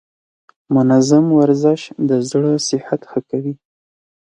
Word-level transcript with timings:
منظم 0.75 1.25
ورزش 1.39 1.81
د 2.09 2.11
زړه 2.29 2.51
صحت 2.69 3.01
ښه 3.09 3.19
کوي. 3.29 3.53